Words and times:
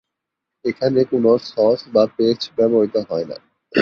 এখানে 0.65 0.99
কোন 1.03 1.25
সস 1.47 1.79
বা 1.93 2.03
পেস্ট 2.15 2.43
ব্যবহৃত 2.57 2.95
হয়না। 3.09 3.37